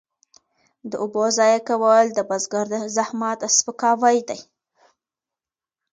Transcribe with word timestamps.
د 0.89 0.91
اوبو 1.03 1.23
ضایع 1.37 1.59
کول 1.69 2.05
د 2.13 2.19
بزګر 2.29 2.65
د 2.71 2.75
زحمت 2.95 3.39
سپکاوی 3.57 4.17
دی. 4.27 4.39